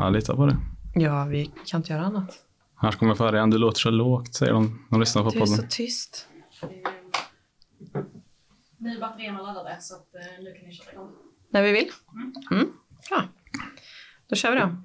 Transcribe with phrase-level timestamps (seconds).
[0.00, 0.56] Jag litar på det.
[0.94, 2.38] Ja, vi kan inte göra annat.
[2.76, 3.50] Här kommer färjan.
[3.50, 4.86] Du låter så lågt, säger de.
[4.90, 5.68] De lyssnar på Du är så podden.
[5.70, 6.26] tyst.
[8.78, 11.10] Nu är batterierna laddade så att, eh, nu kan ni köra igång.
[11.52, 11.90] När vi vill.
[12.50, 12.68] Mm.
[13.10, 13.22] Bra.
[14.28, 14.76] Då kör vi då.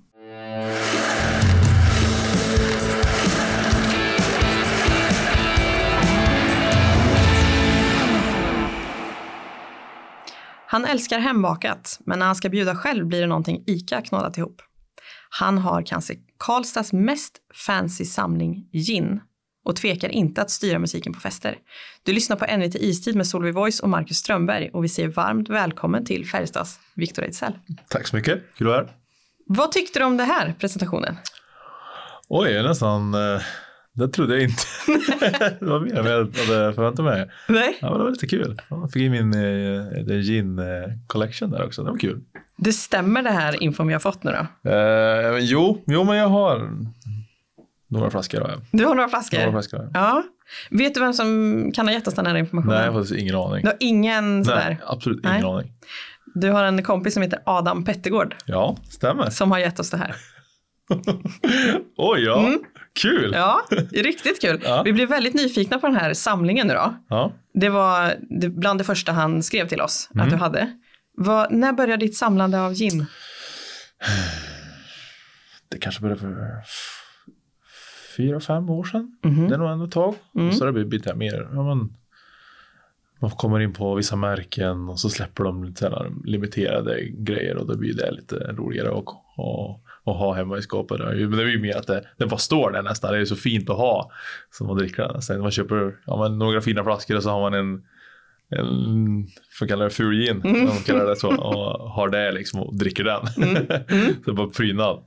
[10.68, 14.62] Han älskar hembakat, men när han ska bjuda själv blir det någonting ICA knådat ihop.
[15.40, 19.22] Han har kanske Karlstads mest fancy samling gin
[19.66, 21.58] och tvekar inte att styra musiken på fester.
[22.04, 25.50] Du lyssnar på NVT Istid med Solveig Voice och Marcus Strömberg och vi säger varmt
[25.50, 27.54] välkommen till Färjestads Viktor Ejdsell.
[27.90, 28.96] Tack så mycket, kul att vara här.
[29.46, 31.16] Vad tyckte du om det här presentationen?
[32.28, 33.42] Oj, jag är nästan, eh,
[33.96, 34.64] det trodde jag inte.
[35.60, 37.30] det var mer än jag hade förväntat mig.
[37.48, 37.78] Nej.
[37.82, 38.62] Ja, men det var lite kul.
[38.70, 40.66] Jag fick in min eh, the gin eh,
[41.08, 42.22] collection där också, det var kul.
[42.58, 44.32] Det stämmer det här infon vi har fått nu
[44.64, 44.70] då?
[44.72, 46.70] Eh, jo, jo, men jag har
[47.88, 48.42] några flaskor.
[48.42, 48.62] Jag.
[48.72, 49.38] Du har några flaskor?
[49.38, 49.90] Några flaskor jag.
[49.94, 50.24] Ja.
[50.70, 52.78] Vet du vem som kan ha gett oss den här informationen?
[52.78, 53.62] Nej, jag har ingen aning.
[53.62, 54.66] Du har ingen sådär?
[54.66, 55.44] Nej, absolut ingen Nej.
[55.44, 55.72] aning.
[56.36, 59.30] Du har en kompis som heter Adam Pettergård Ja, stämmer.
[59.30, 60.16] som har gett oss det här.
[61.98, 62.40] Oj, ja.
[62.40, 62.60] Mm.
[63.02, 63.32] Kul.
[63.34, 64.62] Ja, riktigt kul.
[64.64, 64.82] Ja.
[64.86, 66.96] Vi blev väldigt nyfikna på den här samlingen nu då.
[67.10, 67.34] Ja.
[67.54, 68.16] Det var
[68.50, 70.26] bland det första han skrev till oss Mm.
[70.26, 70.72] att du hade.
[71.18, 73.06] Vad, när började ditt samlande av gin?
[75.70, 76.36] Det kanske började för
[78.18, 79.18] fyra, fem år sedan.
[79.24, 79.48] Mhm.
[79.48, 80.16] Det är nog ändå ett tag.
[80.36, 80.48] Mm.
[80.48, 81.94] Och så har det blivit lite mer, ja, men,
[83.22, 85.92] man kommer in på vissa märken och så släpper de lite
[86.26, 89.06] limiterade grejer och då blir det lite roligare att,
[90.06, 91.00] att, ha hemma i skåpet.
[91.00, 93.14] Men det är ju mer att det, det bara står där nästan.
[93.14, 94.12] Det är så fint att ha
[94.52, 95.22] som att dricka den.
[95.22, 97.84] Sen man köper ja, men, några fina flaskor och så har man en
[98.50, 99.28] en,
[99.60, 100.66] får kalla det ful gin, Mm.
[100.66, 103.28] de kallar det så, och har det liksom och dricker den.
[103.38, 103.56] Mm.
[103.68, 103.74] så
[104.26, 105.04] det är bara prydnad.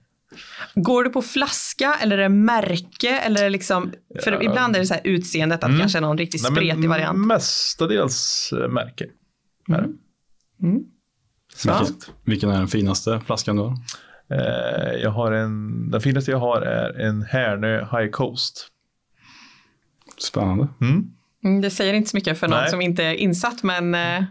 [0.74, 3.08] Går du på flaska eller är det märke?
[3.20, 3.92] Eller är liksom,
[4.24, 4.42] för Ja.
[4.42, 5.76] ibland är det så här utseendet att Mm.
[5.76, 7.26] det kanske är någon riktigt Nej, spretig variant.
[7.26, 9.04] Mestadels eh, märke.
[9.69, 9.88] Är det.
[10.66, 10.82] Mm.
[11.66, 11.78] Ja.
[11.78, 13.76] Vilket, Vilken är den finaste flaskan du har?
[15.03, 18.69] Jag har en, den finaste jag har är en Härnö High Coast.
[20.19, 20.69] Spännande.
[20.81, 21.11] Mm.
[21.44, 22.71] Mm, Det säger inte så mycket för någon Nej.
[22.71, 24.25] som inte är insatt, men eh,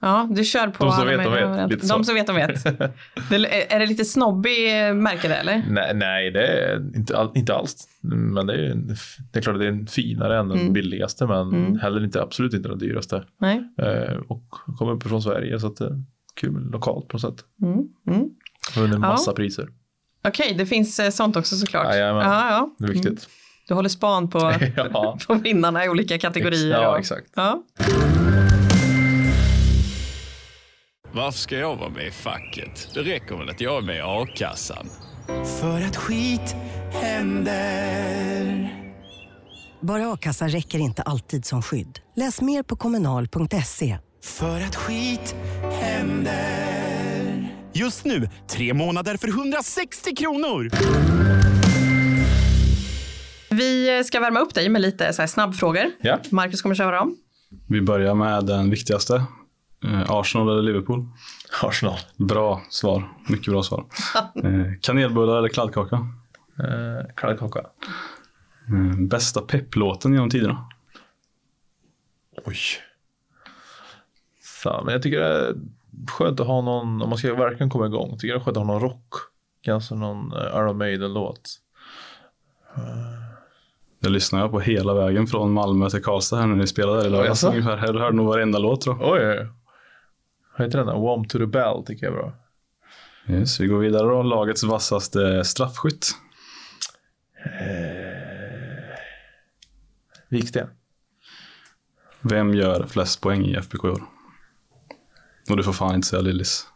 [0.00, 1.70] ja, du kör på De som vet, de vet.
[1.70, 2.64] Lite De som vet, de vet.
[3.30, 5.62] Det, är det lite snobbig eh, märke det, eller?
[5.70, 7.88] Nej, nej, det är inte, all, inte alls.
[8.02, 8.74] Men det är,
[9.32, 10.72] det är klart att det är en finare än den Mm.
[10.72, 11.78] billigaste, men Mm.
[11.78, 13.24] heller inte, absolut inte den dyraste.
[13.38, 13.64] Nej.
[13.78, 16.02] Eh, och kommer upp från Sverige, så att det är
[16.34, 17.44] kul lokalt på något sätt.
[17.62, 17.88] Mm.
[18.76, 18.90] Mm.
[18.90, 19.08] Vunnit Ja.
[19.12, 19.68] massa priser.
[20.28, 21.86] Okej, det finns eh, sånt också såklart.
[21.94, 22.22] Jajamän.
[22.22, 22.74] Ja, ja.
[22.78, 23.00] Det är Mm.
[23.02, 23.28] viktigt.
[23.68, 24.38] Du håller span på,
[24.76, 26.70] ja, på vinnarna i olika kategorier.
[26.82, 27.26] ja, och- exakt.
[27.34, 27.62] Ja.
[31.12, 32.88] Varför ska jag vara med i facket?
[32.94, 34.86] Det räcker väl att jag är med i a-kassan?
[35.60, 36.56] För att skit
[36.92, 38.76] händer.
[39.80, 41.98] Bara a-kassa räcker inte alltid som skydd.
[42.16, 43.98] Läs mer på kommunal.se.
[44.24, 45.34] För att skit
[45.80, 46.79] händer.
[47.72, 50.70] Just nu, tre månader för 160 kronor!
[53.50, 55.84] Vi ska värma upp dig med lite så här snabbfrågor.
[56.00, 56.18] Ja.
[56.30, 57.16] Marcus kommer köra dem.
[57.66, 59.14] Vi börjar med den viktigaste.
[59.84, 61.06] Eh, Arsenal eller Liverpool?
[61.62, 61.98] Arsenal.
[62.16, 63.12] Bra svar.
[63.28, 63.84] Mycket bra svar.
[64.44, 65.96] Eh, kanelbullar eller kladdkaka?
[66.58, 67.58] Eh, Kladdkaka.
[68.68, 70.68] Eh, bästa pepplåten genom tiderna?
[72.44, 72.56] Oj.
[74.62, 75.54] Fan, men jag tycker det är
[76.08, 78.56] skönt att ha någon, om man ska verkligen komma igång, tycker jag det är skönt
[78.56, 79.14] att ha någon rock.
[79.62, 81.60] Kanske någon eh, Iron Maiden-låt.
[84.00, 87.06] Det lyssnade jag på hela vägen från Malmö till Karlstad här när ni spelade där
[87.06, 87.42] i lördags.
[87.42, 89.12] Jag hörde nog varenda låt tror jag.
[89.12, 89.48] Oj, oj, oj.
[90.58, 90.98] Vad heter den där?
[91.00, 92.32] Warm to the bell tycker jag är bra.
[93.28, 94.22] Yes, vi går vidare då.
[94.22, 96.06] Lagets vassaste straffskytt.
[100.28, 100.68] Viksten.
[102.20, 104.02] Vem gör flest poäng i FBK i år?
[105.50, 106.66] Och du får fan inte säga Lillis.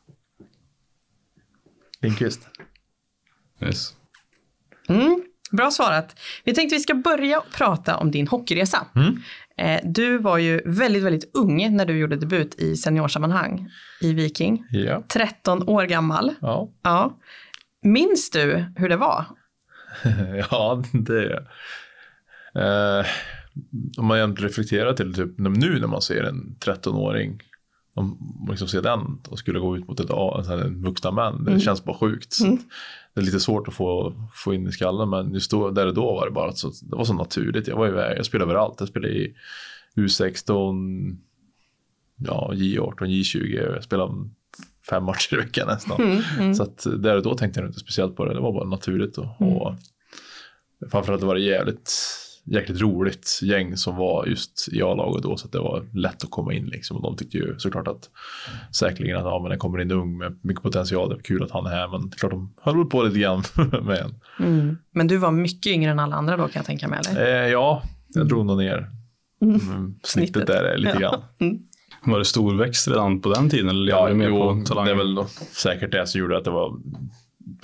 [2.03, 2.49] Lindqvist.
[3.61, 3.95] Yes.
[4.89, 6.21] Mm, bra svarat.
[6.45, 8.87] Vi tänkte vi ska börja prata om din hockeyresa.
[8.97, 9.17] Mm.
[9.57, 14.65] Eh, Du var ju väldigt, väldigt ung när du gjorde debut i seniorsammanhang i Viking.
[14.71, 15.03] Ja.
[15.09, 16.35] 13 år gammal.
[16.41, 16.71] Ja.
[16.83, 17.19] Ja.
[17.83, 19.25] Minns du hur det var?
[20.51, 21.41] ja, det är
[23.01, 23.07] eh,
[23.99, 27.41] Om man egentligen reflekterar till typ nu när man ser en 13-åring
[27.95, 30.11] om man liksom ser den och skulle gå ut mot ett
[30.71, 31.45] vuxna män.
[31.45, 31.61] Det Mm.
[31.61, 32.41] känns bara sjukt.
[32.41, 32.59] Mm.
[33.15, 35.95] Det är lite svårt att få, få in i skallen men just då, där och
[35.95, 37.69] då var det bara så, det var så naturligt.
[37.69, 38.75] Jag var iväg, jag spelade överallt.
[38.79, 39.35] Jag spelade i
[39.97, 41.17] U16,
[42.17, 43.73] ja, J18, J20.
[43.75, 44.13] Jag spelade
[44.91, 45.97] fem matcher i veckan nästan.
[46.55, 49.19] Så att där och då tänkte jag inte speciellt på det, det var bara naturligt.
[49.19, 49.75] Och, och
[50.91, 51.93] framförallt var det jävligt,
[52.45, 56.31] jäkligt roligt gäng som var just i A-laget då så att det var lätt att
[56.31, 56.97] komma in liksom.
[56.97, 58.11] Och de tyckte ju såklart att
[58.77, 61.51] säkerligen att ja, men det kommer in ung med mycket potential, det är kul att
[61.51, 63.43] han är här men klart de höll på lite grann
[63.83, 64.15] med en.
[64.47, 64.79] Mm.
[64.91, 67.45] Men du var mycket yngre än alla andra då kan jag tänka mig, eller?
[67.45, 67.83] Eh, ja,
[68.15, 68.91] jag drog nog ner
[69.43, 70.47] mm, snittet, Snittet.
[70.47, 71.23] där är lite Ja.
[71.39, 71.59] grann.
[72.07, 73.69] Var det storväxt redan på den tiden?
[73.69, 74.89] Eller du mer jo, på det talang?
[74.89, 76.77] är väl då säkert det som gjorde att det var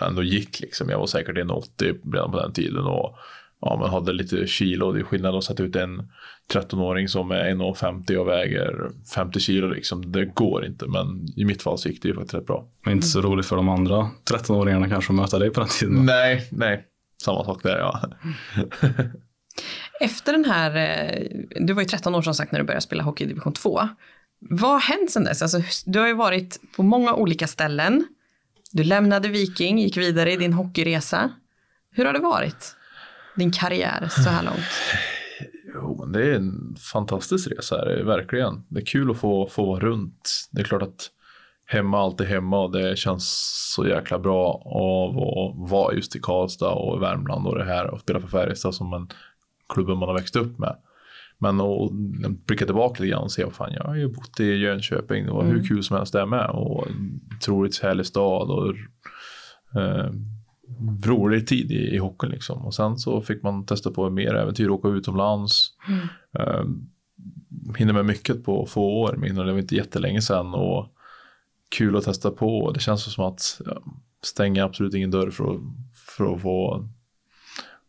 [0.03, 0.89] ändå gick liksom.
[0.89, 3.17] Jag var säkert 1,80 redan på den tiden och
[3.61, 4.93] ja, man hade lite kilo.
[4.93, 6.09] Det är skillnad att sätta ut en
[6.53, 10.13] 13-åring som är 1,50 och väger 50 kilo liksom.
[10.13, 12.69] Det går inte, men i mitt fall så gick det ju faktiskt rätt bra.
[12.85, 15.97] Men inte så roligt för de andra 13-åringarna kanske att möta dig på den tiden.
[15.97, 16.03] va?
[16.03, 16.85] Nej, nej,
[17.23, 18.01] samma sak där ja.
[20.01, 21.27] Efter den här, eh,
[21.61, 23.81] du var ju 13 år som sagt när du började spela hockey i division 2.
[24.39, 25.43] Vad har hänt sedan dess?
[25.43, 28.07] Alltså, du har ju varit på många olika ställen.
[28.73, 31.31] Du lämnade Viking, gick vidare i din hockeyresa.
[31.93, 32.77] Hur har det varit?
[33.41, 34.71] Din karriär så här långt.
[35.75, 38.63] Jo, men det är en fantastisk resa, det är verkligen.
[38.69, 40.49] Det är kul att få, få vara runt.
[40.51, 41.11] Det är klart att
[41.67, 43.25] hemma alltid hemma och det känns
[43.75, 48.01] så jäkla bra av att vara just i Karlstad och Värmland och det här och
[48.01, 49.09] spela för Färjestad som en
[49.69, 50.77] klubben man har växt upp med.
[51.39, 51.91] Men att
[52.47, 55.33] blicka tillbaka lite grann och se vad fan, jag har ju bott i Jönköping, det
[55.33, 56.87] var hur kul som helst där med och
[57.37, 58.75] otroligt härlig stad och
[59.81, 60.11] eh,
[61.05, 62.67] rolig tid i, i hockeyn liksom.
[62.67, 65.69] Och sen så fick man testa på mer äventyr, åka utomlands.
[66.39, 66.65] Eh,
[67.77, 70.87] hinner med mycket på få år, men det var inte jättelänge sedan och
[71.69, 72.73] kul att testa på.
[72.73, 73.83] Det känns som att ja,
[74.23, 75.61] stänga absolut ingen dörr för att,
[76.17, 76.89] för att få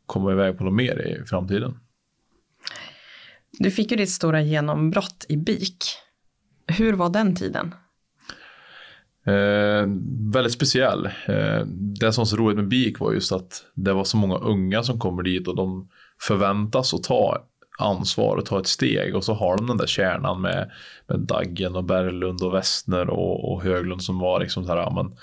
[0.05, 1.79] komma iväg på något mer i framtiden.
[3.51, 5.83] Du fick ju ditt stora genombrott i BIK.
[6.67, 7.75] Hur var den tiden?
[9.25, 9.85] Eh,
[10.33, 11.05] väldigt speciell.
[11.05, 11.65] Eh,
[11.99, 14.83] det som var så roligt med BIK var just att det var så många unga
[14.83, 15.89] som kommer dit och de
[16.21, 17.45] förväntas att ta
[17.79, 20.71] ansvar och ta ett steg och så har de den där kärnan med,
[21.07, 24.93] med Daggen och Berglund och Westner och, och Höglund som var liksom så här, ja,
[24.95, 25.17] men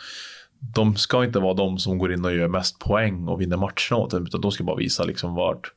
[0.75, 4.05] de ska inte vara de som går in och gör mest poäng och vinner matcherna
[4.05, 5.73] åt dem, utan de ska bara visa liksom vart,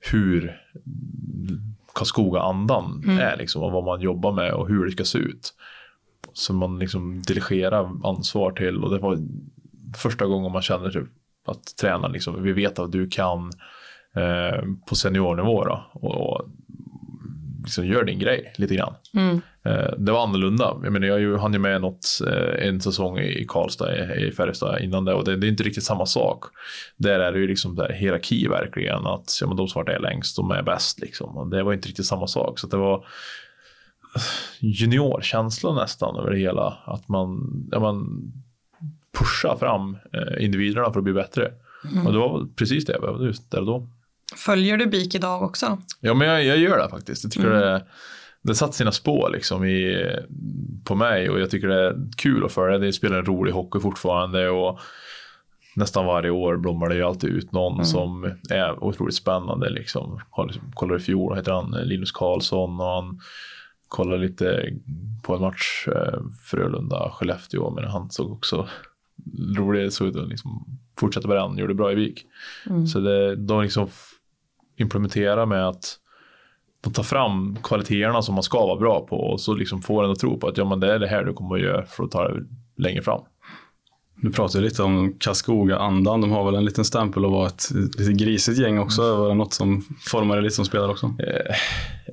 [0.00, 0.60] hur
[1.94, 5.54] Karlskoga-andan är liksom och vad man jobbar med och hur det ska se ut.
[6.34, 9.18] Så man liksom delegerar ansvar till och det var
[9.96, 11.08] första gången man känner typ
[11.46, 13.50] att tränaren liksom, vi vet att du kan
[14.16, 16.48] eh, på seniornivå då, och, och
[17.62, 18.94] liksom gör din grej lite grann.
[19.64, 20.76] Eh, det var annorlunda.
[20.82, 24.82] Jag menar, jag hann ju med något, eh, en säsong i Karlstad, i, i Färjestad
[24.82, 26.44] innan det och det, det är inte riktigt samma sak.
[26.96, 30.00] Där är det ju liksom där hierarki verkligen, att ja, men de som varit där
[30.00, 31.36] längst, de är bäst liksom.
[31.36, 32.58] Och det var inte riktigt samma sak.
[32.58, 33.06] Så det var
[34.72, 36.78] juniorkänsla nästan över det hela.
[36.84, 38.22] Att man, ja, man
[39.18, 41.52] pushar fram eh, individerna för att bli bättre.
[42.06, 43.88] Och det var precis det jag behövde just där och då.
[44.36, 45.78] Följer du BIK idag också?
[46.00, 47.24] Ja, men jag, jag gör det faktiskt.
[47.24, 47.84] Jag tycker det,
[48.42, 50.06] det satt sina spår liksom i,
[50.84, 52.78] på mig och jag tycker det är kul att följa.
[52.78, 54.80] Det spelar en rolig hockey fortfarande och
[55.76, 59.70] nästan varje år blommar det ju alltid ut någon som är otroligt spännande.
[59.70, 60.20] Liksom.
[60.46, 63.20] Liksom, kollar i fjol, heter han, Linus Karlsson och han
[63.94, 64.72] kollar lite
[65.22, 66.20] på en match eh,
[66.50, 68.68] Frölunda-Skellefteå men han såg också
[69.56, 72.26] rolig ut och liksom fortsatte med den, gjorde bra i Vik.
[72.92, 73.88] Så det, de liksom
[74.76, 75.98] implementerar med att
[76.80, 80.10] de tar fram kvaliteterna som man ska vara bra på och så liksom får en
[80.10, 82.04] att tro på att ja, men det är det här du kommer att göra för
[82.04, 82.44] att ta det
[82.76, 83.20] längre fram.
[84.16, 86.20] Du pratade lite om Karlskoga-andan.
[86.20, 89.16] De har väl en liten stämpel att vara ett lite grisigt gäng också.
[89.16, 91.06] Var det något som formade lite som spelare också?
[91.18, 91.56] Eh,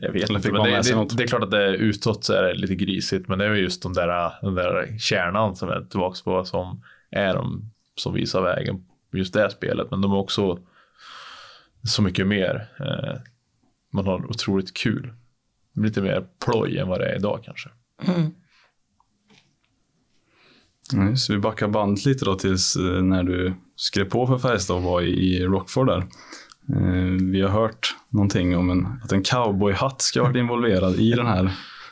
[0.01, 1.17] jag vet inte, men det, det, något?
[1.17, 3.53] det är klart att det är utåt så är det lite grisigt, men det är
[3.53, 8.13] ju just de där, den där kärnan som är tillbaka på som är de som
[8.13, 9.91] visar vägen på just det spelet.
[9.91, 10.59] Men de är också
[11.83, 12.67] så mycket mer.
[12.79, 13.21] Eh,
[13.91, 15.13] man har otroligt kul.
[15.73, 17.69] Lite mer ploj än vad det är idag kanske.
[20.93, 24.77] Nej, så vi backar bandet lite då tills eh, när du skrev på för Färjestad
[24.77, 25.97] och var i, Rockford där.
[26.75, 31.11] Eh, Vi har hört någonting om en, att en cowboyhatt ska ha varit involverad i
[31.11, 31.51] den här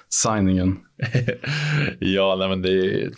[0.09, 0.79] signingen.
[1.99, 3.11] ja, nej men det är,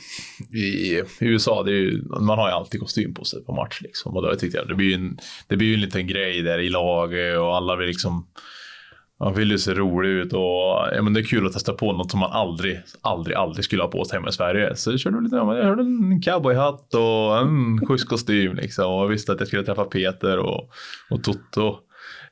[0.55, 4.15] i, USA, det ju, man har ju alltid kostym på sig på match liksom.
[4.15, 6.69] Och då tyckte jag det blir ju en, det blir en liten grej där i
[6.69, 8.27] laget och alla vill liksom
[9.21, 10.41] man vill ju se rolig ut och
[10.93, 13.83] ja, men det är kul att testa på något som man aldrig, aldrig, aldrig skulle
[13.83, 14.75] ha på sig hemma i Sverige.
[14.75, 18.93] Så jag körde lite, jag hörde en cowboyhatt och en schysst kostym liksom.
[18.93, 20.69] Och jag visste att jag skulle träffa Peter och,
[21.09, 21.77] och Toto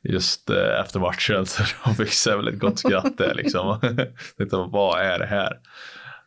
[0.04, 1.46] just eh, efter matchen.
[1.46, 3.80] Så de fick sig väl ett gott skratt där liksom.
[4.38, 5.60] Tänkte, vad är det här?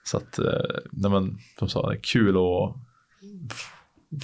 [0.05, 2.75] Så att, eh, nej men, som sa, det är kul att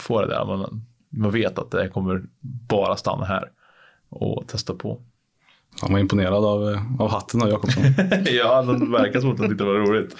[0.01, 0.45] få det där.
[0.45, 2.23] Man, man vet att det kommer
[2.69, 3.51] bara stanna här
[4.09, 5.03] och testa på.
[5.81, 7.85] Han var imponerad av, eh, av hatten av Jakobsson.
[8.25, 10.17] ja, den verkar som att den tyckte det var roligt.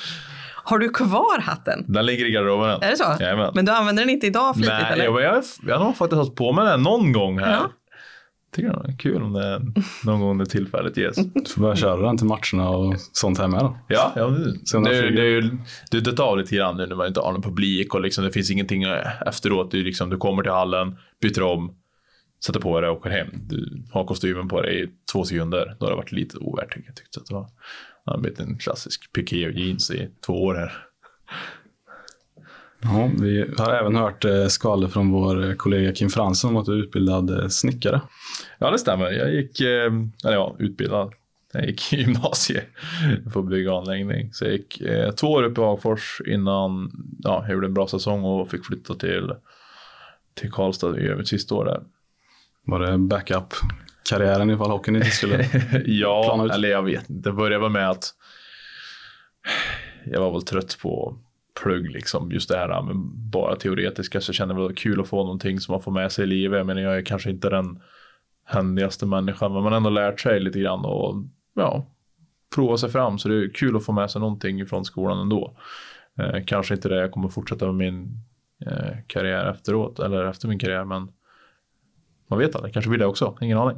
[0.65, 1.85] Har du kvar hatten?
[1.89, 2.83] Den ligger i garderoben än.
[2.83, 3.17] Är det så?
[3.21, 3.53] Jajamän.
[3.55, 5.05] Men du använder den inte idag flitigt Nej, eller?
[5.05, 7.53] jag, jag, jag har nog faktiskt haft på mig den någon gång här.
[7.53, 7.71] Ja.
[8.57, 9.61] Tycker det är kul om det
[10.05, 11.17] någon gång när tillfället ges.
[11.17, 13.79] Du får börja köra den till matcherna och sånt här med då.
[13.89, 15.59] Ja, ja det, det, det är ju
[15.91, 18.25] det är dött av lite grann nu när man inte har någon publik och liksom,
[18.25, 18.85] det finns ingenting
[19.27, 19.71] efteråt.
[19.71, 21.75] Du, liksom, du kommer till hallen, byter om,
[22.47, 23.29] sätter på dig och åker hem.
[23.33, 25.77] Du har kostymen på dig i två sekunder.
[25.79, 26.97] Då har det varit lite ovärt tycker jag.
[26.97, 27.49] Tyckte att det var.
[28.05, 30.89] Det har blivit en klassisk piké och jeans i två år här.
[32.83, 36.67] Ja, vi har även hört eh, skvaller från vår eh, kollega Kim Fransson om att
[36.67, 38.01] du är utbildad eh, snickare.
[38.59, 39.11] Ja, det stämmer.
[39.11, 41.13] Jag gick, eller ja, utbildad.
[41.53, 42.65] Jag gick i gymnasiet
[43.33, 44.33] på bygga och anläggning.
[44.33, 44.83] Så jag gick
[45.17, 48.95] två år upp i Hagfors innan ja, jag gjorde en bra säsong och fick flytta
[48.95, 49.33] till,
[50.35, 51.81] till Karlstad och göra mitt sista år där.
[52.69, 55.45] Var det backup-karriären ifall hockeyn inte skulle...
[55.45, 56.53] Plana ja, ut.
[56.53, 57.31] eller jag vet inte.
[57.31, 58.05] Det började väl med att
[60.05, 61.19] jag var väl trött på
[61.63, 62.33] plugg liksom.
[62.33, 62.97] Just det här med
[63.31, 65.83] bara teoretiska så kände jag väl att det var kul att få någonting som man
[65.83, 66.67] får med sig i livet.
[66.67, 67.81] Men jag är kanske inte den
[68.45, 71.15] händigaste människan, men man har ändå lärt sig lite grann och
[71.55, 71.87] ja,
[72.55, 73.19] prova sig fram.
[73.19, 75.57] Så det är kul att få med sig någonting från skolan ändå.
[76.19, 78.21] Eh, kanske inte det jag kommer fortsätta med min
[78.67, 81.09] eh, karriär efteråt eller efter min karriär, men
[82.29, 82.73] man vet aldrig.
[82.75, 83.39] Kanske blir det också.
[83.41, 83.77] Ingen aning.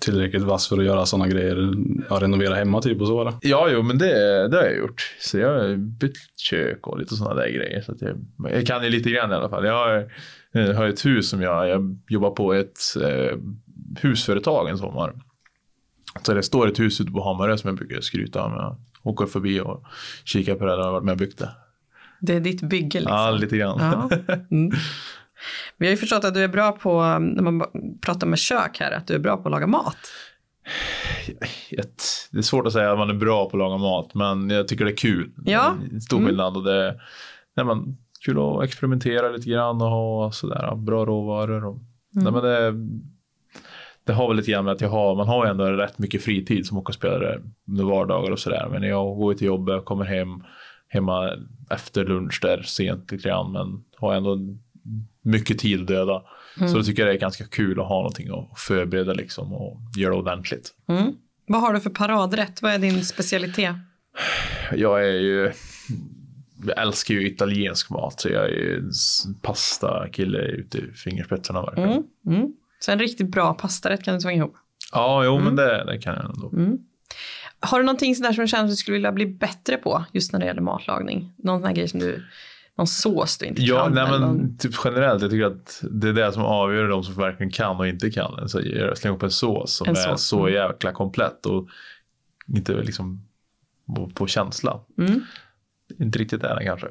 [0.00, 1.74] Tillräckligt vass för att göra sådana grejer.
[2.10, 3.34] Ja, renovera hemma typ och så eller?
[3.40, 5.16] Ja, jo, men det, det har jag gjort.
[5.20, 7.80] Så jag har bytt kök och lite sådana där grejer.
[7.80, 8.16] Så att jag,
[8.50, 9.64] jag kan ju lite grann i alla fall.
[9.64, 10.10] Jag har,
[10.52, 13.38] jag har ett hus som jag, jag jobbar på ett eh,
[14.00, 15.12] husföretag en sommar.
[16.22, 18.52] Så det står ett hus ute på Hammarö som jag brukar skryta om.
[18.52, 19.84] Jag åker förbi och
[20.24, 20.70] kikar på det.
[20.70, 21.50] Jag har varit med och byggt det.
[22.20, 23.16] Det är ditt bygge liksom.
[23.16, 23.78] Ja, lite grann.
[23.80, 24.10] Ja.
[24.50, 24.70] Mm.
[25.76, 27.62] Vi har ju förstått att du är bra på, när man
[28.00, 29.96] pratar med kök här, att du är bra på att laga mat.
[32.30, 34.68] det är svårt att säga att man är bra på att laga mat, men jag
[34.68, 35.30] tycker det är kul.
[35.44, 35.74] Ja.
[35.90, 36.28] Det är stor Mm.
[36.28, 37.00] skillnad och det
[37.56, 41.64] nej, men, kul att experimentera lite grann och ha sådär, bra råvaror.
[41.64, 41.78] Och,
[42.10, 42.74] nej, men det,
[44.04, 46.22] det har väl lite grann med att jag har, man har ju ändå rätt mycket
[46.22, 48.68] fritid som hockeyspelare under vardagar och sådär.
[48.70, 50.44] Men jag går till jobbet, kommer hem,
[50.88, 51.30] hemma
[51.70, 54.38] efter lunch där sent lite grann, men har ändå
[55.24, 56.22] mycket tid att döda.
[56.58, 59.80] Så då tycker jag det är ganska kul att ha någonting att förbereda liksom och
[59.96, 60.70] göra ordentligt.
[60.88, 61.12] Mm.
[61.46, 62.62] Vad har du för paradrätt?
[62.62, 63.76] Vad är din specialitet?
[64.72, 65.52] Jag är ju,
[66.66, 68.82] jag älskar ju italiensk mat så jag är ju
[69.42, 71.90] pasta-kille ut i fingerspetsarna verkligen.
[71.90, 72.04] Mm.
[72.26, 72.52] Mm.
[72.80, 74.56] Så en riktigt bra pastarätt kan du svänga ihop.
[74.92, 76.50] Ja, jo men det, det kan jag ändå.
[76.52, 76.78] Mm.
[77.60, 80.32] Har du någonting sådär som du känner att du skulle vilja bli bättre på just
[80.32, 81.32] när det gäller matlagning?
[81.36, 82.24] Någon sån här grej som du,
[82.78, 83.92] någon sås du inte Ja, kan?
[83.92, 87.04] nej eller någon- men typ generellt, jag tycker att det är det som avgör de
[87.04, 88.48] som verkligen kan och inte kan.
[88.48, 90.52] Så jag slänger upp en sås som En är sås, så mm.
[90.54, 91.68] jäkla komplett och
[92.46, 93.28] inte liksom
[93.96, 94.80] på, på känsla.
[94.98, 95.20] Mm.
[95.98, 96.86] Inte riktigt där kanske.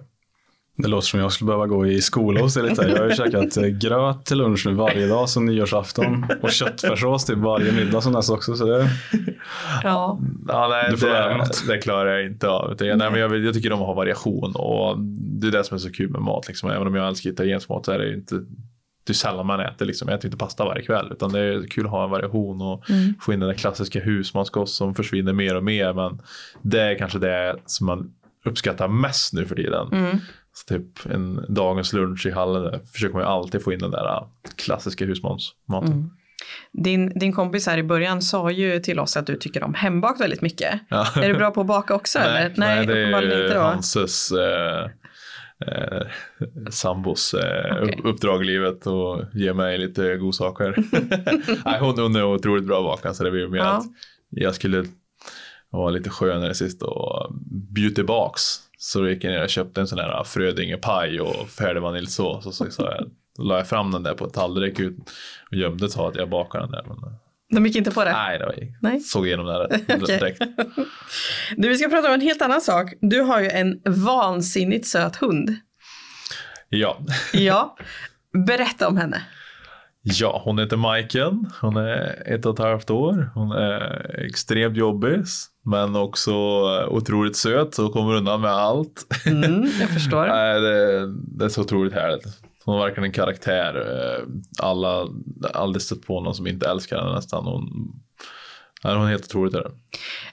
[0.78, 2.82] Det låter som jag skulle behöva gå i skola hos dig lite.
[2.88, 7.26] Jag har ju käkat eh, gröt till lunch nu varje dag som nyårsafton och köttfärssås
[7.26, 8.56] till varje middag som dess också.
[8.56, 8.90] Så det,
[9.84, 10.20] Ja.
[10.48, 11.68] Ja, nej, Du får lära det, något.
[11.68, 12.76] det klarar jag inte av.
[12.80, 15.00] Jag- nej, men jag, jag tycker om att ha variation och
[15.42, 16.48] det är det som är så kul med mat.
[16.48, 16.70] Liksom.
[16.70, 18.36] Även om jag älskar italiensk mat så är det ju inte
[19.06, 19.86] det är sällan man äter.
[19.86, 20.08] Liksom.
[20.08, 21.08] Jag äter inte pasta varje kväll.
[21.12, 23.14] Utan det är kul att ha en variation och Mm.
[23.22, 25.94] få in den där klassiska husmanskost som försvinner mer och mer.
[25.94, 26.22] Men
[26.62, 28.12] det är kanske det som man
[28.46, 29.88] uppskattar mest nu för tiden.
[29.92, 30.18] Mm.
[30.56, 34.06] Så typ en dagens lunch i hallen försöker man ju alltid få in den där
[34.18, 34.24] äh,
[34.56, 35.92] klassiska husmansmaten.
[35.94, 36.10] Mm.
[36.72, 40.22] Din, din kompis här i början sa ju till oss att du tycker om hembakt
[40.22, 40.80] väldigt mycket.
[40.90, 41.08] Ja.
[41.16, 42.20] Är du bra på att baka också?
[42.20, 42.54] eller?
[42.58, 43.62] Nej, det uppenbarligen är inte då.
[43.62, 44.84] Hanses eh,
[45.68, 46.02] eh,
[46.70, 50.76] sambos eh, upp- uppdrag i livet och ge mig lite godsaker.
[51.66, 53.66] Nej, hon, hon är otroligt bra att baka så det blir mer Ja.
[53.78, 53.86] att
[54.30, 54.86] jag skulle
[55.70, 57.34] vara lite skönare sist och
[57.74, 58.42] bjuda tillbaks.
[58.86, 62.54] Så då gick jag ner och köpte en sån här frödingepaj och färdig vaniljsås och
[62.54, 64.98] så sa jag, då la jag fram den där på ett tallrik ut
[65.52, 66.84] och gömde sa att jag bakade den där.
[66.88, 66.98] Men,
[67.56, 68.12] De gick inte på det?
[68.12, 69.00] nej, det var, Nej.
[69.00, 70.42] såg igenom det direkt.
[71.58, 72.94] Du, vi ska prata om en helt annan sak.
[73.02, 75.56] Du har ju en vansinnigt söt hund.
[76.70, 76.98] Ja.
[77.34, 77.78] Ja.
[78.48, 79.22] Berätta om henne.
[80.06, 81.46] Ja, hon heter Majken.
[81.62, 83.32] Hon är ett och ett halvt år.
[83.36, 85.24] Hon är extremt jobbig,
[85.66, 86.34] men också
[86.90, 89.06] otroligt söt och kommer undan med allt.
[89.26, 90.28] Mm, jag förstår.
[90.28, 91.08] Nej, det,
[91.38, 92.24] det är så otroligt härligt.
[92.66, 93.76] Hon har verkligen en karaktär.
[93.76, 94.26] Eh,
[94.66, 95.08] Alla,
[95.54, 97.46] aldrig stött på någon som inte älskar henne nästan.
[97.46, 97.92] Hon,
[98.86, 99.54] Ja, hon är helt otroligt.
[99.56, 99.64] Är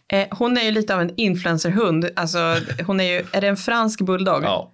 [0.08, 0.16] det.
[0.22, 2.08] Eh, hon är ju lite av en influencerhund.
[2.16, 4.44] Alltså, hon är ju, är det en fransk bulldog?
[4.44, 4.72] Ja,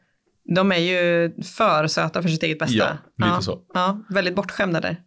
[0.55, 2.77] De är ju för söta för sitt eget bästa.
[2.77, 3.41] Ja, lite ja.
[3.43, 3.59] så.
[3.75, 5.01] Ja, väldigt bortskämda där.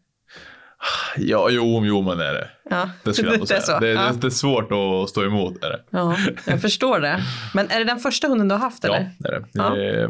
[1.17, 2.49] ja jo, jo men det är det.
[2.69, 2.89] Ja.
[3.03, 3.77] Det skulle jag ändå Det är säga.
[3.77, 4.01] så, Det, ja.
[4.11, 5.63] det, det är svårt att stå emot.
[5.63, 5.81] Är det.
[5.89, 6.15] Ja,
[6.47, 7.23] jag förstår det.
[7.53, 9.11] Men är det den första hunden du har haft Ja, eller?
[9.19, 9.45] det är det.
[9.51, 9.77] Ja.
[9.77, 10.03] Jag är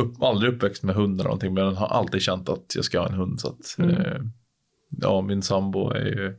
[0.00, 3.00] upp, aldrig uppväxt med hund eller någonting, men jag har alltid känt att jag ska
[3.00, 3.40] ha en hund.
[3.40, 3.96] Så att, Mm.
[4.00, 4.20] eh,
[4.90, 6.34] ja, min sambo är ju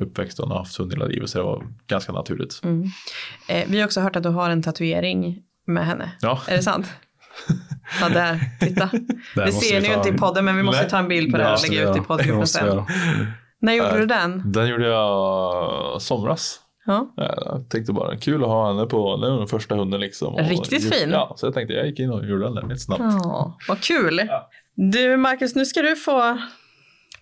[0.00, 2.60] uppväxt och har haft hund hela livet, så det var ganska naturligt.
[2.64, 2.84] Mm.
[3.48, 6.12] Eh, vi har också hört att du har en tatuering med henne.
[6.20, 6.42] Ja.
[6.48, 6.86] Är det sant?
[8.00, 8.40] Ja, där.
[8.60, 8.90] Titta.
[9.34, 10.90] Det ser ni ju inte i podden, men vi måste Nej.
[10.90, 12.82] ta en bild på det här och lägga ut i poddgruppen sen.
[13.60, 13.96] När gjorde Äh.
[13.96, 14.52] du den?
[14.52, 16.60] Den gjorde jag somras.
[16.86, 17.12] Ja.
[17.16, 20.36] Jag tänkte bara kul att ha henne på, det var den första hunden liksom.
[20.36, 21.10] Riktigt just, fin.
[21.10, 23.00] Ja, så jag tänkte jag gick in och gjorde den där lite snabbt.
[23.02, 24.20] Ja, vad kul.
[24.74, 26.38] Du, Marcus, nu ska du få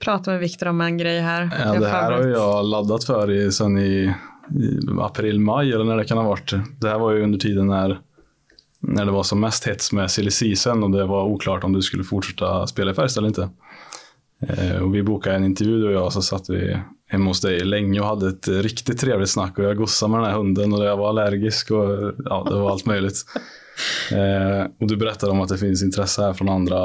[0.00, 1.50] prata med Viktor om en grej här.
[1.64, 4.14] Ja, det här har jag laddat för i, sen i,
[4.61, 6.52] i april, maj eller när det kan ha varit.
[6.80, 7.99] Det här var ju under tiden när,
[8.88, 11.83] när det var som mest hets med silly season och det var oklart om du
[11.83, 13.49] skulle fortsätta spela i Färjestad eller inte.
[14.49, 17.61] Eh, och vi bokade en intervju du och jag så satt vi hemma hos dig
[17.61, 20.85] länge och hade ett riktigt trevligt snack och jag gossade med den här hunden och
[20.85, 23.25] jag var allergisk och ja, det var allt möjligt.
[24.12, 26.79] Eh, och du berättade om att det finns intresse här från andra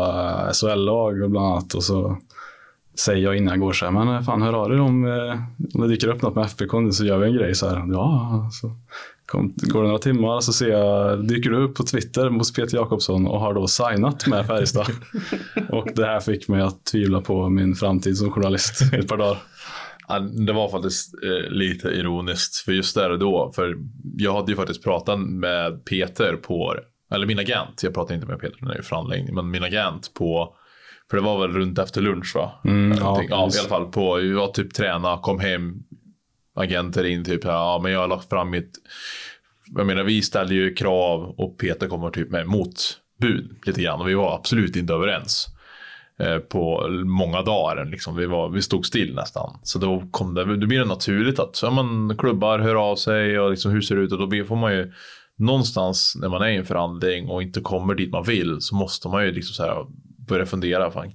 [0.53, 2.18] SHL-lag bland annat och så
[3.00, 5.39] säger jag innan jag går så här, men fan hör av dig om, eh,
[5.74, 7.86] om det dyker upp något med FBK nu så gör vi en grej så här.
[7.91, 8.72] Ja, så
[9.29, 12.77] kom, går det några timmar så ser jag, dyker du upp på Twitter hos Peter
[12.77, 14.88] Jakobsson och har då signat med Färjestad.
[15.69, 19.38] och det här fick mig att tvivla på min framtid som journalist ett par dagar.
[20.07, 23.51] Ja, det var faktiskt eh, lite ironiskt för just där och då.
[23.55, 23.75] För
[24.17, 26.75] jag hade ju faktiskt pratat med Peter på,
[27.12, 27.83] eller min agent.
[27.83, 29.36] Jag pratade inte med Peter, den är ju förhandling.
[29.36, 30.55] Men min agent på,
[31.09, 32.51] för det var väl runt efter lunch va?
[32.65, 35.83] Mm, ja, ja, i alla fall på, jag var typ träna, kom hem.
[36.60, 38.72] Agenter in typ, ja men jag har lagt fram mitt,
[39.75, 44.01] jag menar vi ställde ju krav och Peter kommer typ med motbud lite grann.
[44.01, 45.48] Och vi var absolut inte överens
[46.20, 47.86] eh, på många dagar.
[47.86, 48.16] Liksom.
[48.16, 49.60] Vi, var, vi stod still nästan.
[49.63, 53.39] Så då, kom det, då blir det naturligt att ja, man, klubbar hör av sig
[53.39, 54.12] och liksom, hur ser det ut?
[54.12, 54.93] Och då blir, får man ju
[55.36, 59.08] någonstans när man är i en förhandling och inte kommer dit man vill så måste
[59.08, 59.86] man ju liksom så här
[60.28, 60.91] börja fundera.
[60.91, 61.12] Fan,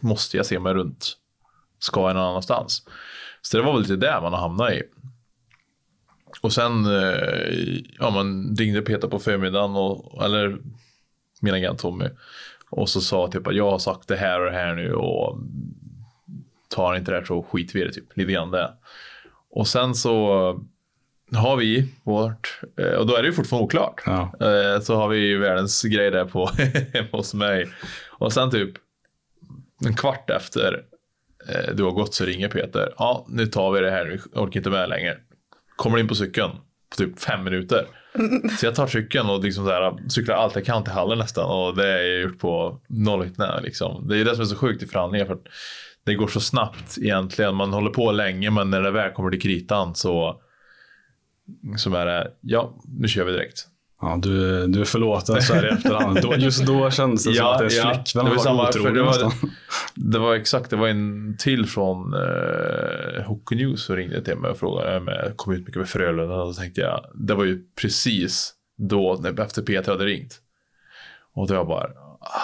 [0.00, 1.16] måste jag se mig runt?
[1.78, 2.82] Ska jag någon annanstans?
[3.48, 4.82] Så det var väl lite där man har hamnat i.
[6.40, 10.58] Och sen eh, ja, man ringde Peter på förmiddagen, och, eller
[11.40, 12.08] min agent Tommy.
[12.70, 15.38] Och så sa typ att jag har sagt det här och det här nu och
[16.68, 18.16] tar inte det här så skiter vi det typ.
[18.16, 18.72] Lite grann det.
[19.50, 20.28] Och sen så
[21.34, 24.02] har vi vårt, eh, och då är det ju fortfarande oklart.
[24.06, 24.32] Ja.
[24.40, 26.46] Eh, Så har vi ju världens grej där på
[26.92, 27.68] hemma hos mig.
[28.08, 28.70] Och sen typ
[29.86, 30.84] en kvart efter
[31.48, 32.94] Eh, du har gått så ringer Peter.
[32.98, 35.16] Ja, nu tar vi det här, vi orkar inte med längre.
[35.76, 36.50] Kommer in på cykeln
[36.90, 37.86] på typ fem minuter.
[38.58, 41.44] Så jag tar cykeln och liksom så här, cyklar allt jag kan till hallen nästan.
[41.44, 43.30] Och det har jag gjort på noll
[43.62, 44.08] liksom.
[44.08, 45.26] Det är det som är så sjukt i förhandlingar.
[45.26, 45.46] För att
[46.04, 47.54] det går så snabbt egentligen.
[47.54, 50.40] Man håller på länge men när det väl kommer till kritan så,
[51.76, 53.66] så är det, ja, nu kör vi direkt.
[54.06, 56.22] Ja, du, du är förlåten så här i efterhand.
[56.22, 59.28] Då, just då kändes det som att ens flickvän det var samma, otrogen det, nästan.
[59.42, 59.50] var,
[59.94, 64.50] det var exakt, det var en till från eh, Hockey News som ringde till mig
[64.50, 66.34] och frågade om jag kom ut mycket med Frölunda.
[66.34, 70.40] Och då tänkte jag, det var ju precis då, när- efter Peter hade ringt.
[71.34, 71.84] Och då jag bara,
[72.20, 72.40] ah,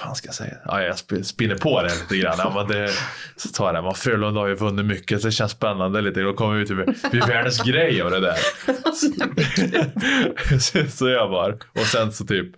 [0.00, 0.56] fan ska jag säga?
[0.64, 2.34] Ja, jag sp- spinner på det lite grann.
[2.38, 2.90] Ja, men det,
[3.36, 3.94] så tar jag det.
[3.94, 6.20] Frölunda har ju vunnit mycket, så det känns spännande lite.
[6.20, 6.64] Då kommer vi
[7.12, 8.36] vi är världens grej av det där.
[10.58, 12.48] så, så jag bara, och sen så typ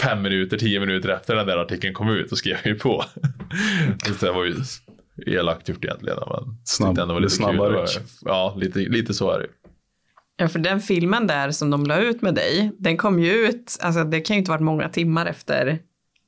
[0.00, 3.04] fem minuter, tio minuter efter den där artikeln kom ut, så skrev jag ju på.
[4.18, 4.54] Så det var ju
[5.26, 6.18] elakt gjort egentligen.
[6.18, 8.02] Men Snabb- var det är lite snabba kul.
[8.24, 9.46] Ja, lite, lite så är det.
[10.36, 13.78] Ja, för den filmen där som de la ut med dig, den kom ju ut,
[13.80, 15.78] alltså det kan ju inte varit många timmar efter,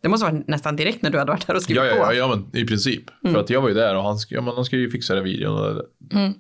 [0.03, 2.13] det måste varit nästan direkt när du hade varit där och skrivit Ja, ja, på.
[2.13, 3.05] ja, ja, men i princip.
[3.23, 5.25] För att jag var ju där och han, ja, men de ska ju fixa den
[5.25, 5.59] videon.
[5.61, 5.83] Och
[6.13, 6.33] Mm.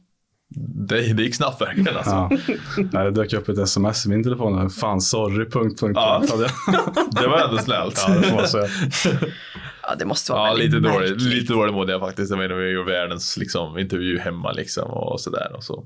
[0.88, 2.10] det, det gick snabbt verkligen alltså.
[2.10, 2.30] Ja.
[2.92, 4.70] Nej, det dök upp ett sms i min telefon.
[4.70, 6.16] Fan, sorry, punkt, punkt, Ja.
[6.20, 6.32] punkt.
[6.32, 6.52] hade jag.
[7.22, 8.04] Det var ändå snällt.
[8.08, 8.68] Ja, det säga.
[9.82, 11.10] Ja, det måste vara Ja, väldigt lite dåligt.
[11.10, 11.22] märkligt.
[11.34, 12.30] Lite dåligt mådde jag faktiskt.
[12.30, 15.52] Jag menar, vi gjorde världens liksom, intervju hemma liksom och sådär.
[15.56, 15.84] Och så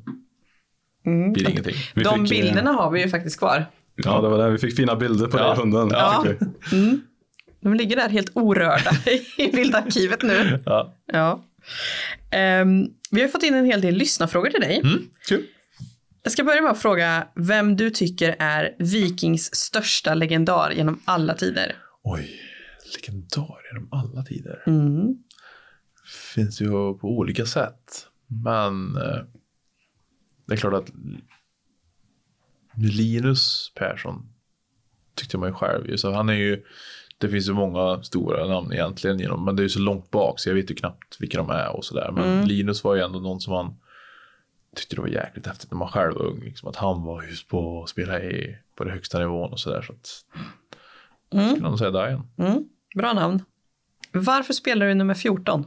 [1.07, 1.33] Mm.
[1.33, 1.75] blir det ingenting.
[1.95, 3.67] Vi De fick, eh, bilderna har vi ju faktiskt kvar.
[3.97, 4.51] Ja, det var det.
[4.51, 5.51] Vi fick fina bilder på Ja.
[5.51, 5.89] och hunden.
[5.93, 6.25] Ja.
[7.61, 8.91] De ligger där helt orörda
[9.39, 10.63] i bildarkivet nu.
[10.67, 10.95] Ja.
[11.07, 11.45] Ja.
[12.31, 14.81] Ehm, vi har fått in en hel del lyssnarfrågor till dig.
[14.85, 15.47] Mm, kul.
[16.23, 21.35] Jag ska börja med att fråga vem du tycker är Vikings största legendar genom alla
[21.35, 21.77] tider.
[22.03, 22.41] Oj,
[22.97, 24.63] legendar genom alla tider.
[24.67, 25.15] Mm.
[26.35, 28.07] Finns ju på olika sätt.
[28.27, 29.23] Men eh,
[30.47, 30.91] det är klart att
[32.77, 34.33] Linus Persson
[35.15, 35.97] tyckte man ju själv.
[35.97, 36.65] Så han är ju,
[37.21, 40.41] det finns ju många stora namn egentligen genom, men det är ju så långt bak
[40.41, 42.11] så jag vet ju knappt vilka de är och sådär.
[42.15, 43.77] Men Linus var ju ändå någon som man
[44.77, 46.41] tyckte det var jäkligt häftigt när man själv var ung.
[46.41, 49.83] Liksom, att han var just på att spela i, på den högsta nivån och sådär.
[49.83, 50.09] Så att,
[51.33, 51.51] Mm.
[51.51, 52.23] skulle nog säga Diane.
[52.39, 52.65] Mm.
[52.97, 53.43] Bra namn.
[54.13, 55.65] Varför spelar du nummer 14?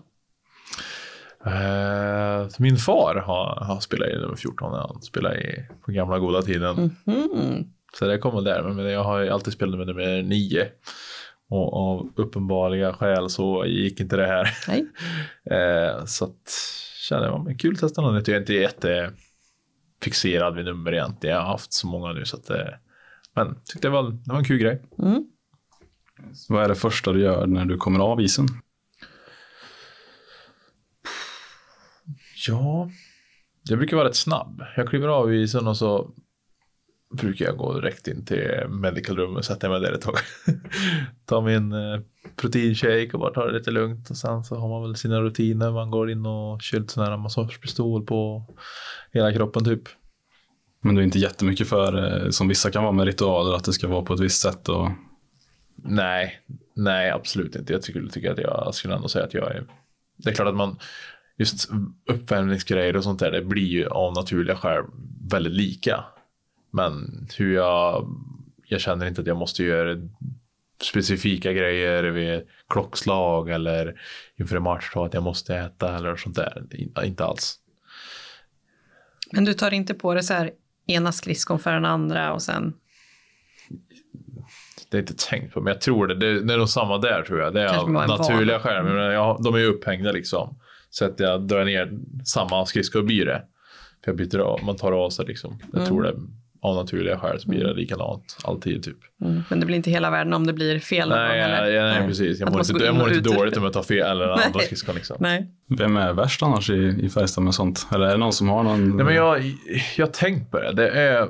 [1.46, 6.20] Eh, min far har, har spelat i nummer 14 när han spelade i, på gamla
[6.20, 6.96] goda tiden.
[7.08, 7.64] Mm.
[8.00, 8.64] Så det kommer där.
[8.64, 10.68] Men jag har ju alltid spelat med nummer 9.
[11.50, 14.58] Och av uppenbarliga skäl så gick inte det här.
[14.68, 14.86] Nej.
[15.52, 16.52] Eh, så att
[17.10, 18.28] kände jag, men kul att testa något nytt.
[18.28, 21.36] Jag är inte jättefixerad vid nummer egentligen.
[21.36, 22.68] Jag har haft så många nu så att eh,
[23.36, 24.82] men tyckte det var, det var en kul grej.
[25.00, 25.26] Mm.
[26.50, 28.48] Vad är det första du gör när du kommer av isen?
[32.48, 32.90] Ja,
[33.64, 34.64] jag brukar vara rätt snabb.
[34.76, 36.12] Jag kliver av isen och så
[37.14, 40.18] brukar jag gå direkt in till medical room och sätta mig där ett tag.
[41.26, 42.00] ta min eh,
[42.36, 45.72] proteinshake och bara ta det lite lugnt och sen så har man väl sina rutiner.
[45.72, 48.46] Man går in och kör lite sån här massagepistol på
[49.12, 49.82] hela kroppen typ.
[50.82, 53.74] Men du är inte jättemycket för, eh, som vissa kan vara med ritualer, att det
[53.74, 54.70] ska vara på ett visst sätt.
[54.70, 54.90] Och...
[55.76, 56.40] Nej,
[56.76, 57.74] nej absolut inte.
[57.74, 59.66] Jag tycker, tycker att jag skulle ändå säga att jag är...
[60.18, 60.78] Det är klart att man,
[61.38, 61.70] just
[62.10, 64.84] uppvärmningsgrejer och sånt där, det blir ju av naturliga skäl
[65.32, 66.06] väldigt lika.
[66.74, 68.08] Men hur jag,
[68.68, 69.98] jag känner inte att jag måste göra
[70.82, 74.02] specifika grejer vid klockslag eller
[74.40, 76.64] inför en match att jag måste äta eller sånt där.
[77.04, 77.60] Inte alls.
[79.32, 80.52] Men du tar inte på dig så här
[80.88, 82.74] ena skridskon för den andra och sen...
[84.90, 86.16] Det är inte tänkt på, men jag tror det.
[86.16, 87.54] Det, det är nog samma där tror jag.
[87.54, 88.84] Det är av naturliga skäl.
[88.84, 90.60] Men jag, de är ju upphängda liksom.
[90.90, 91.92] Så att jag drar ner
[92.26, 93.44] samma skridskor blir det.
[94.04, 95.60] För jag byter av, man tar av sig liksom.
[95.72, 95.88] Jag Mm.
[95.88, 96.14] tror det
[96.64, 98.98] av naturliga skäl så blir det likadant alltid typ.
[99.22, 99.42] Mm.
[99.50, 101.10] Men det blir inte hela världen om det blir fel.
[101.10, 101.68] Nej, gång, ja, eller?
[101.72, 102.40] ja, nej, precis.
[102.40, 104.50] Jag Att mår inte, gå jag mår inte dåligt om jag tar fel eller andra
[104.56, 104.66] Nej.
[104.66, 105.18] skridskon liksom.
[105.20, 105.52] Nej.
[105.68, 107.88] Vem är värst annars i, i Färjestad med sånt?
[107.92, 108.96] Eller är det någon som har någon?
[108.98, 109.44] Nej, men jag,
[109.98, 110.74] jag har tänkt på det.
[110.74, 111.30] Det är,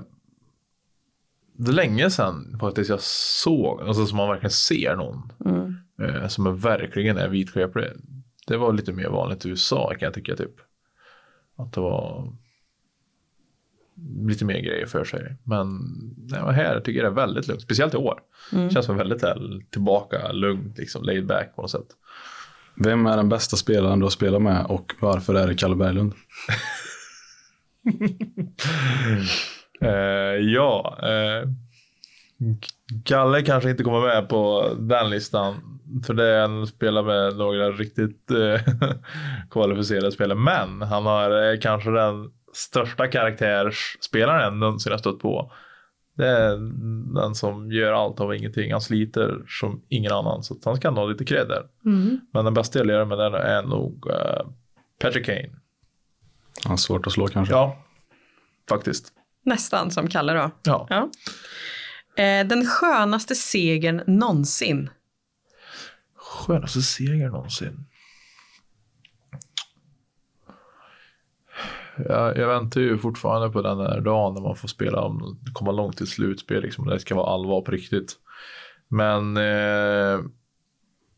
[1.58, 5.76] det är länge sedan faktiskt jag såg, alltså som man verkligen ser någon Mm.
[6.02, 7.88] eh, som är verkligen är vitskeplig.
[8.48, 10.54] Det var lite mer vanligt i USA kan jag tycka typ.
[11.58, 12.34] Att det var
[14.28, 15.38] lite mer grejer för sig.
[15.44, 15.68] Men
[16.18, 18.20] nej, här tycker jag det är väldigt lugnt, speciellt i år.
[18.52, 18.70] Mm.
[18.70, 21.88] Känns som väldigt här, tillbaka, lugnt, liksom laid back på något sätt.
[22.76, 26.14] Vem är den bästa spelaren du har spelat med och varför är det Kalle Berglund?
[29.82, 31.50] Eh, ja, eh,
[33.06, 35.80] Kalle kanske inte kommer med på den listan.
[36.06, 38.62] För det är en spelare med några riktigt eh,
[39.52, 40.38] kvalificerade spelare.
[40.38, 45.52] Men han har eh, kanske den största karaktärsspelaren någonsin har stött på.
[46.18, 46.58] Det är
[47.22, 48.72] den som gör allt av ingenting.
[48.72, 50.44] Han sliter som ingen annan.
[50.44, 51.64] Så han ska ha lite cred där.
[51.86, 52.20] Mm.
[52.34, 54.48] Men den bästa jag lirar med den är nog eh,
[55.00, 55.50] Patrick Kane.
[56.64, 57.54] Han har svårt att slå kanske.
[57.54, 57.84] Ja,
[58.70, 59.14] faktiskt.
[59.46, 60.52] Nästan som Kalle då.
[60.64, 60.88] Ja.
[60.90, 61.10] Ja.
[62.24, 64.90] Eh, den skönaste segern någonsin.
[66.16, 67.86] Skönaste seger någonsin.
[71.98, 75.72] Jag, jag väntar ju fortfarande på den där dagen när man får spela, om, komma
[75.72, 78.16] långt till slutspel, liksom, när det ska vara allvar på riktigt.
[78.88, 80.20] Men eh,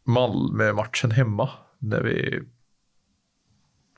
[0.04, 2.42] Malmö-matchen hemma, där vi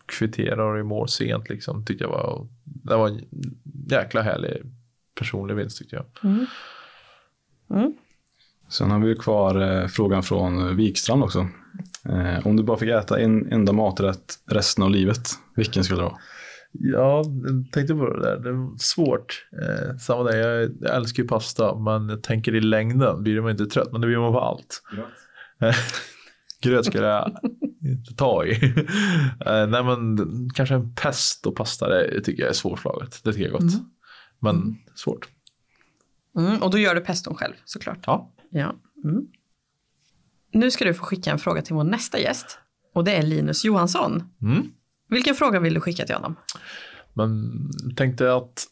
[0.06, 3.22] kvitterar i mål sent, liksom, tyckte jag var, det var en
[3.90, 4.64] jäkla härlig
[5.16, 6.06] personlig vinst tyckte jag.
[8.70, 11.48] Sen har vi kvar eh, frågan från Wikstrand också.
[12.10, 16.06] Eh, om du bara fick äta en enda maträtt resten av livet, vilken skulle det
[16.06, 16.18] vara?
[16.72, 18.40] Ja, jag tänkte på det där.
[18.40, 19.48] Det är svårt.
[19.62, 23.52] Eh, samma där, jag, jag älskar ju pasta, men jag tänker i längden blir man
[23.52, 24.84] inte trött, men det blir man på allt.
[25.62, 25.76] Eh,
[26.62, 27.38] Gröt skulle jag
[27.84, 28.52] inte ta i.
[29.46, 30.18] eh, nej, men
[30.56, 33.20] kanske en pesto pasta, det tycker jag är svårslaget.
[33.24, 33.74] Det tycker jag är gott.
[34.40, 35.28] Men svårt.
[36.38, 38.00] Mm, och då gör du peston själv såklart.
[38.06, 38.34] Ja.
[38.50, 38.76] Ja.
[39.04, 39.28] Mm.
[40.52, 42.60] Nu ska du få skicka en fråga till vår nästa gäst.
[42.94, 44.24] Och det är Linus Johansson.
[44.42, 44.72] Mm.
[45.08, 46.36] Vilken fråga vill du skicka till honom?
[47.14, 47.52] Men
[47.96, 48.68] tänkte att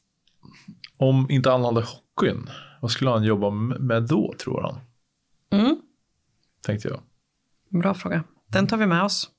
[0.98, 2.50] om inte han hade hockeyn,
[2.82, 4.80] vad skulle han jobba med då tror han?
[5.62, 5.78] Mm.
[6.62, 7.02] Tänkte jag.
[7.82, 8.24] Bra fråga.
[8.48, 9.30] Den tar vi med oss.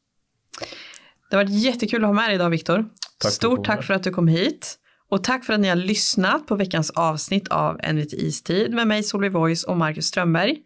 [1.31, 2.89] Det har varit jättekul att ha med dig idag, Viktor.
[3.25, 4.79] Stort tack för att du kom hit.
[5.09, 8.87] Och tack för att ni har lyssnat på veckans avsnitt av En lite istid med
[8.87, 10.59] mig Solveig Voice och Marcus Strömberg.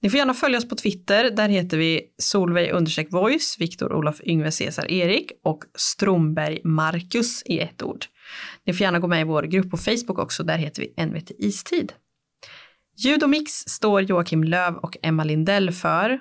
[0.00, 1.30] Ni får gärna följa oss på Twitter.
[1.30, 7.58] Där heter vi Solveig understreck voice, Viktor Olof Yngve Cesar Erik och Stromberg Marcus i
[7.58, 8.04] ett ord.
[8.66, 10.42] Ni får gärna gå med i vår grupp på Facebook också.
[10.42, 11.92] Där heter vi NVT Istid.
[12.96, 16.20] Ljud och mix står Joakim Löv och Emma Lindell för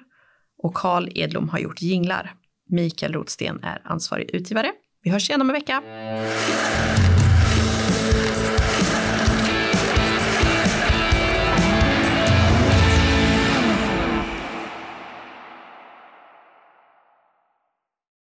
[0.63, 2.33] och Karl Edlom har gjort jinglar.
[2.69, 4.71] Mikael Rotsten är ansvarig utgivare.
[5.03, 5.83] Vi hörs igen om en vecka.